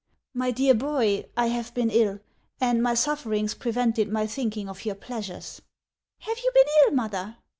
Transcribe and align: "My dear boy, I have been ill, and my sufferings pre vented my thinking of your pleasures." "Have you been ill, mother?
"My 0.33 0.49
dear 0.49 0.73
boy, 0.73 1.25
I 1.37 1.49
have 1.49 1.75
been 1.75 1.91
ill, 1.91 2.21
and 2.59 2.81
my 2.81 2.95
sufferings 2.95 3.53
pre 3.53 3.71
vented 3.71 4.09
my 4.09 4.25
thinking 4.25 4.67
of 4.67 4.83
your 4.83 4.95
pleasures." 4.95 5.61
"Have 6.21 6.39
you 6.39 6.51
been 6.55 6.65
ill, 6.87 6.93
mother? 6.95 7.37